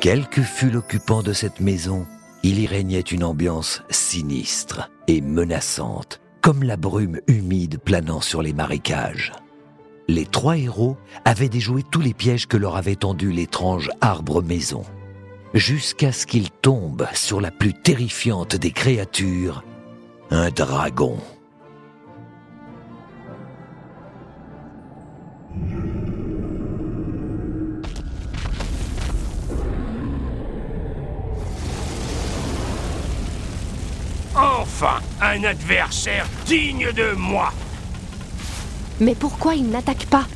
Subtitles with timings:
[0.00, 2.06] Quel que fût l'occupant de cette maison,
[2.44, 8.52] il y régnait une ambiance sinistre et menaçante, comme la brume humide planant sur les
[8.52, 9.32] marécages.
[10.06, 14.84] Les trois héros avaient déjoué tous les pièges que leur avait tendus l'étrange arbre-maison,
[15.52, 19.64] jusqu'à ce qu'ils tombent sur la plus terrifiante des créatures,
[20.30, 21.18] un dragon.
[34.40, 37.52] Enfin, un adversaire digne de moi.
[39.00, 40.26] Mais pourquoi il n'attaque pas?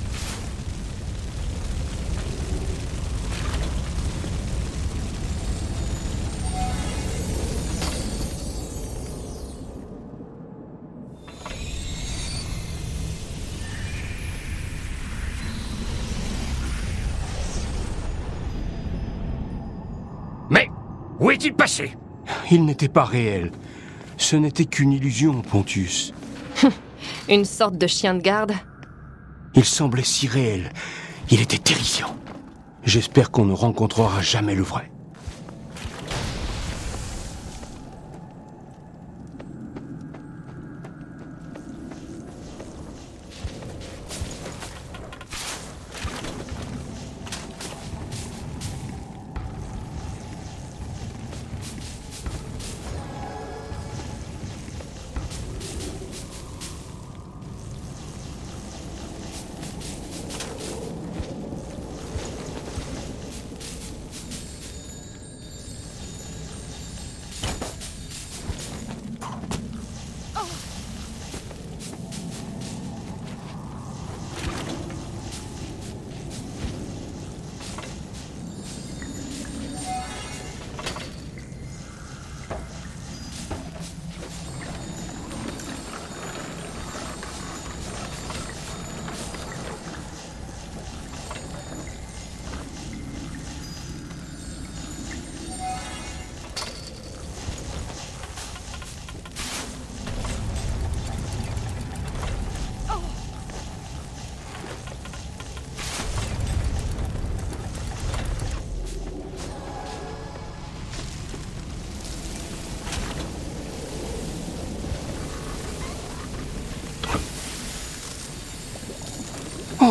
[20.51, 20.69] Mais
[21.21, 21.93] où est-il passé?
[22.51, 23.53] Il n'était pas réel.
[24.23, 26.15] Ce n'était qu'une illusion, Pontus.
[27.29, 28.53] Une sorte de chien de garde
[29.57, 30.73] Il semblait si réel.
[31.33, 32.17] Il était terrifiant.
[32.85, 34.93] J'espère qu'on ne rencontrera jamais le vrai.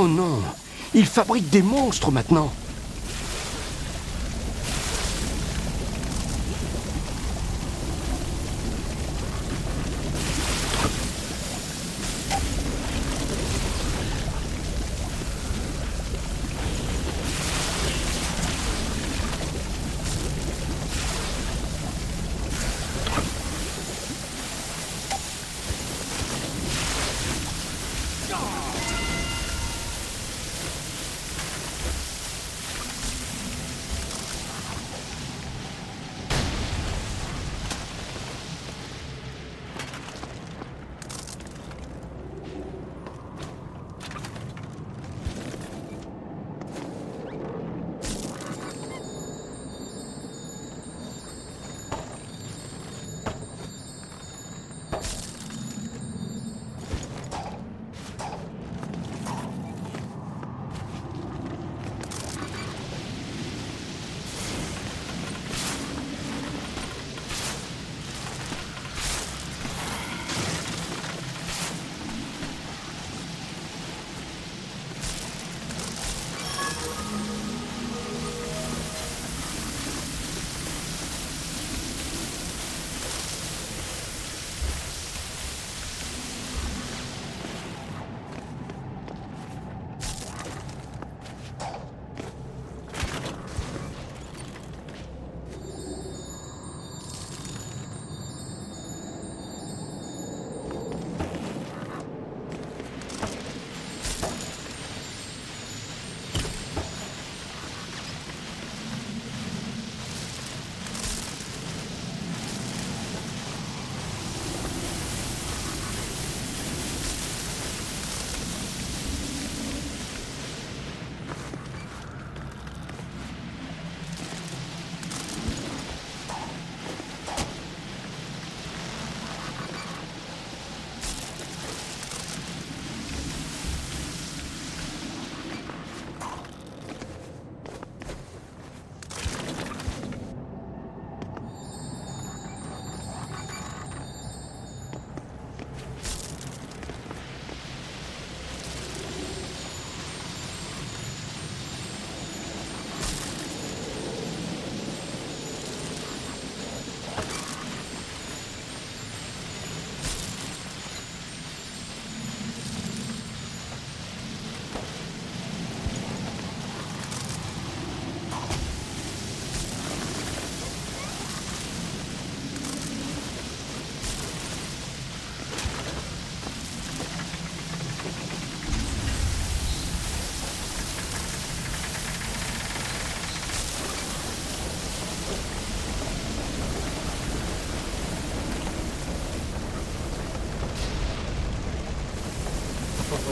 [0.03, 0.41] Oh non.
[0.95, 2.51] Il fabrique des monstres maintenant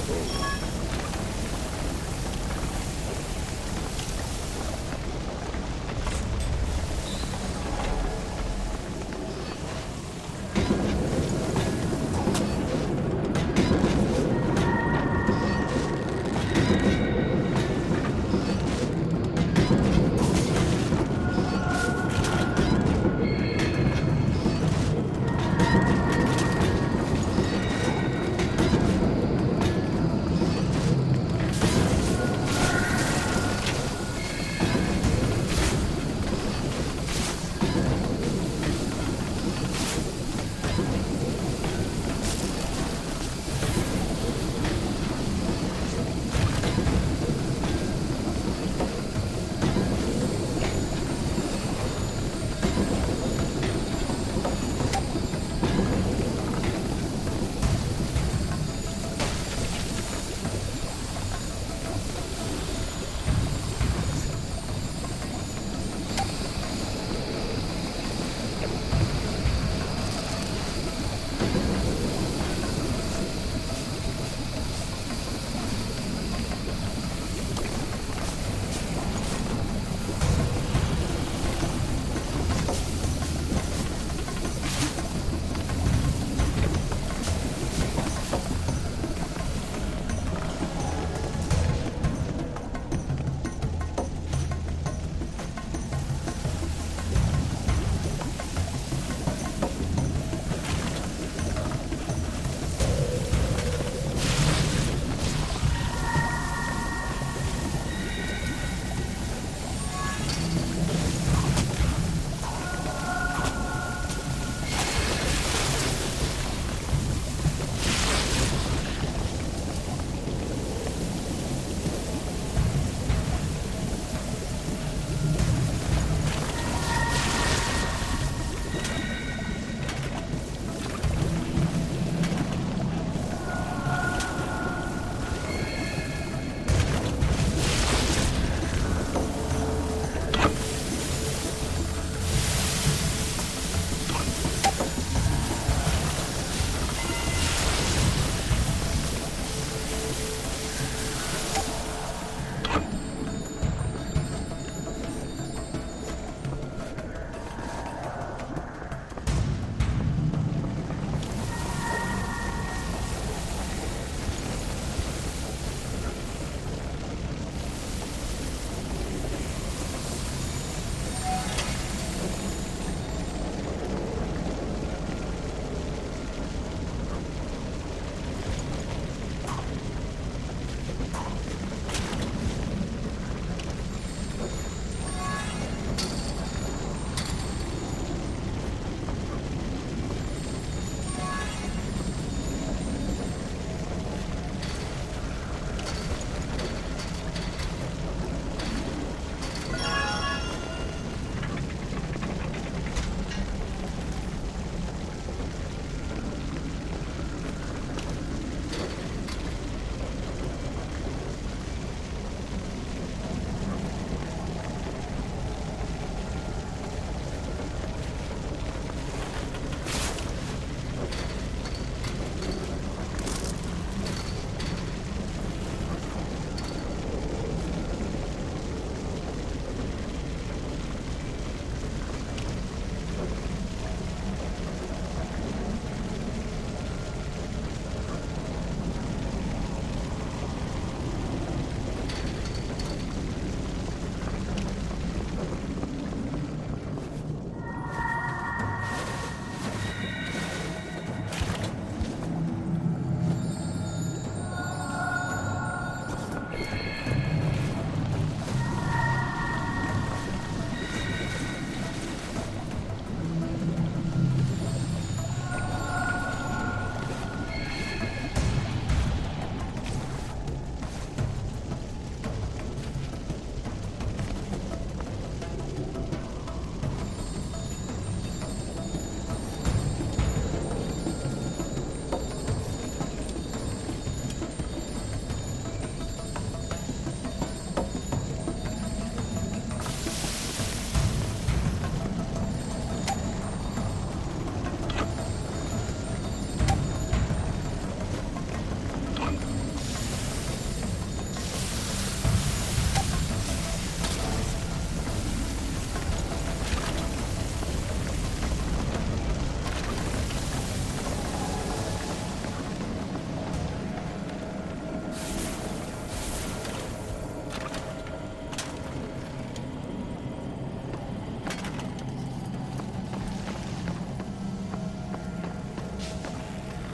[0.01, 1.08] Oh.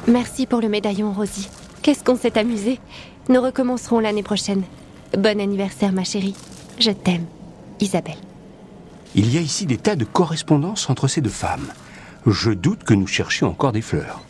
[0.07, 1.49] Merci pour le médaillon, Rosie.
[1.81, 2.79] Qu'est-ce qu'on s'est amusé.
[3.27, 4.61] Nous recommencerons l'année prochaine.
[5.17, 6.35] Bon anniversaire, ma chérie.
[6.79, 7.25] Je t'aime,
[7.79, 8.17] Isabelle.
[9.15, 11.71] Il y a ici des tas de correspondances entre ces deux femmes.
[12.27, 14.21] Je doute que nous cherchions encore des fleurs.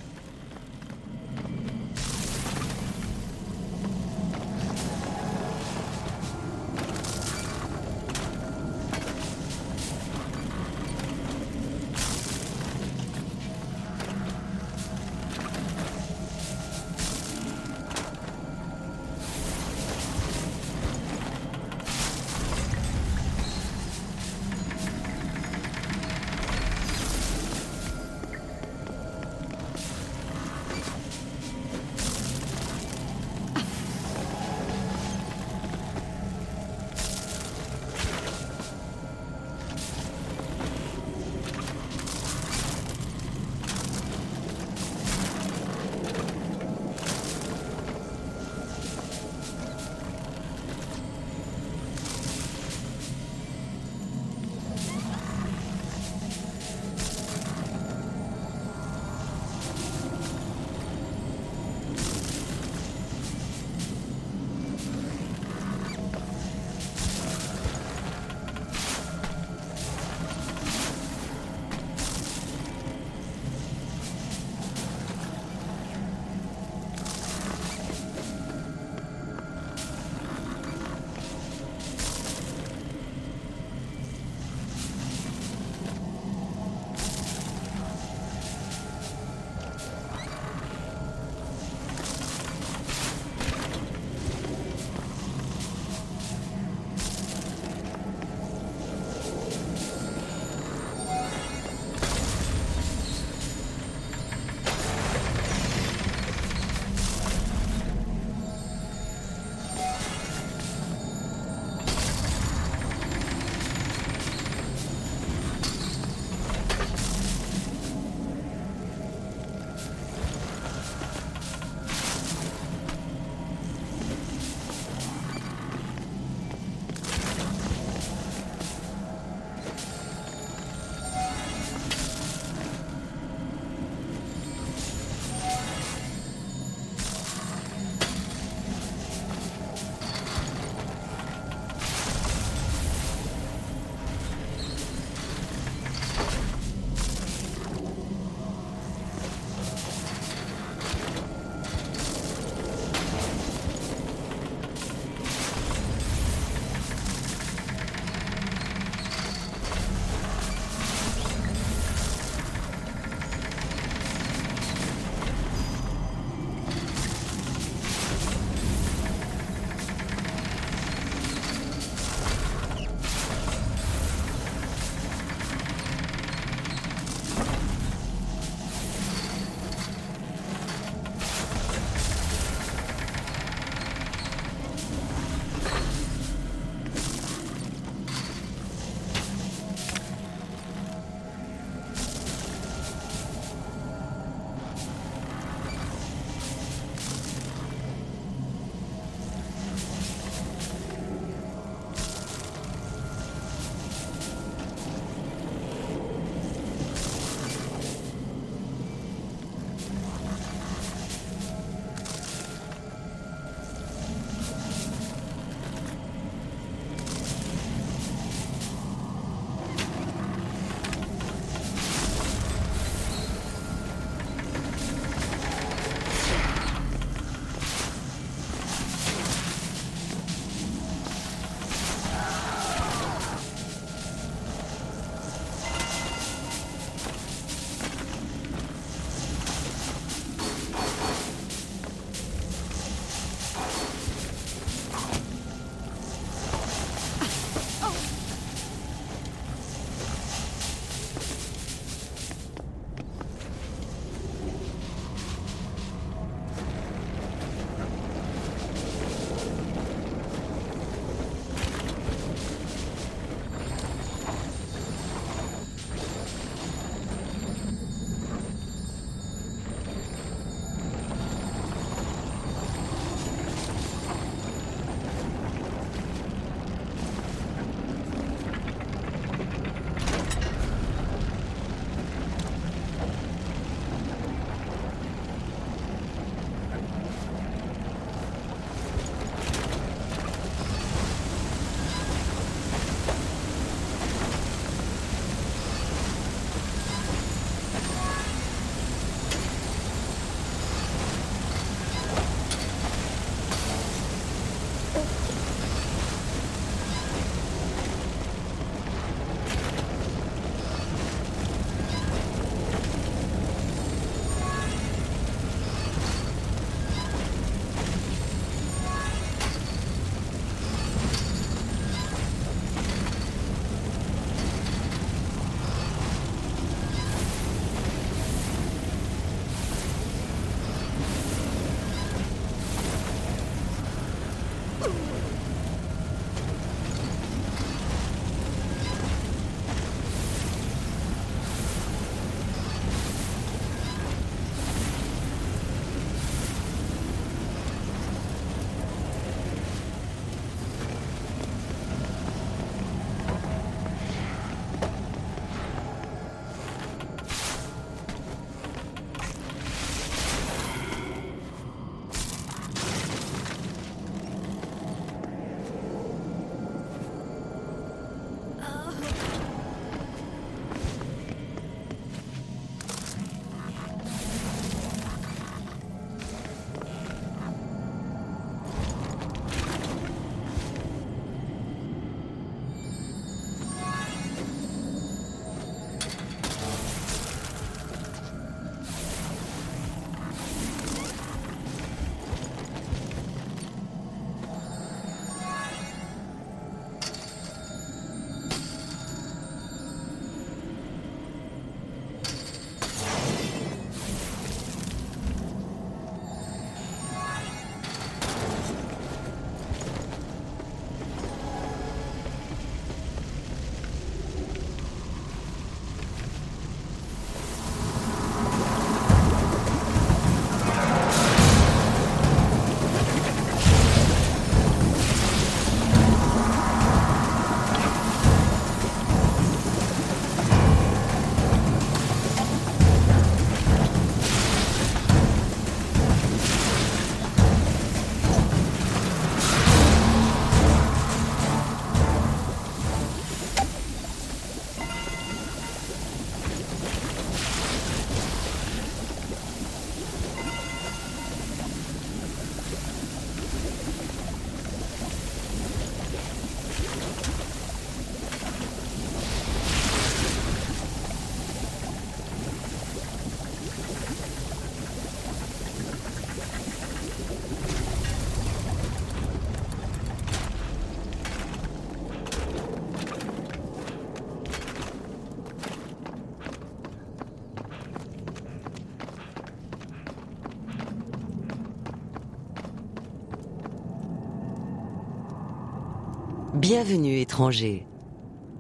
[486.68, 487.86] Bienvenue, étranger.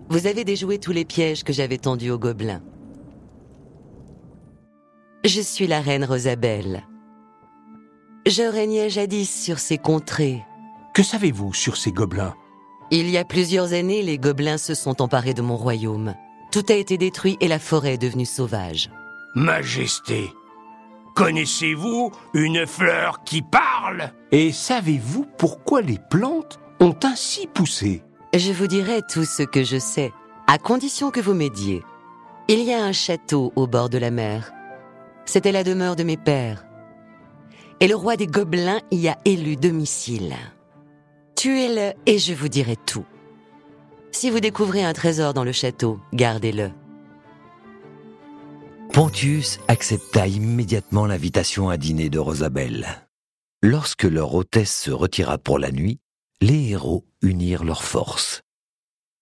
[0.09, 2.61] Vous avez déjoué tous les pièges que j'avais tendus aux gobelins.
[5.23, 6.83] Je suis la reine Rosabelle.
[8.27, 10.43] Je régnais jadis sur ces contrées.
[10.93, 12.35] Que savez-vous sur ces gobelins?
[12.91, 16.13] Il y a plusieurs années, les gobelins se sont emparés de mon royaume.
[16.51, 18.91] Tout a été détruit et la forêt est devenue sauvage.
[19.33, 20.29] Majesté,
[21.15, 24.13] connaissez-vous une fleur qui parle?
[24.31, 29.77] Et savez-vous pourquoi les plantes ont ainsi poussé Je vous dirai tout ce que je
[29.77, 30.11] sais,
[30.47, 31.83] à condition que vous m'aidiez.
[32.47, 34.51] Il y a un château au bord de la mer.
[35.25, 36.65] C'était la demeure de mes pères.
[37.79, 40.35] Et le roi des gobelins y a élu domicile.
[41.35, 43.05] Tuez-le et je vous dirai tout.
[44.11, 46.71] Si vous découvrez un trésor dans le château, gardez-le.
[48.93, 52.87] Pontius accepta immédiatement l'invitation à dîner de Rosabelle.
[53.61, 55.99] Lorsque leur hôtesse se retira pour la nuit,
[56.41, 58.41] les héros unirent leurs forces.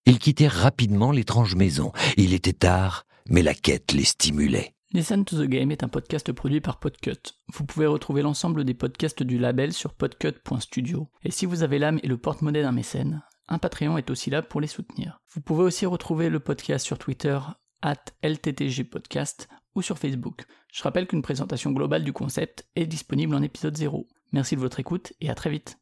[0.06, 1.92] Ils quittèrent rapidement l'étrange maison.
[2.18, 4.74] Il était tard, mais la quête les stimulait.
[4.92, 7.40] Listen to the Game est un podcast produit par Podcut.
[7.52, 11.10] Vous pouvez retrouver l'ensemble des podcasts du label sur podcut.studio.
[11.24, 14.42] Et si vous avez l'âme et le porte-monnaie d'un mécène, un Patreon est aussi là
[14.42, 15.20] pour les soutenir.
[15.34, 17.40] Vous pouvez aussi retrouver le podcast sur Twitter,
[17.82, 20.44] at LTTGpodcast, ou sur Facebook.
[20.72, 24.08] Je rappelle qu'une présentation globale du concept est disponible en épisode 0.
[24.32, 25.78] Merci de votre écoute et à très vite.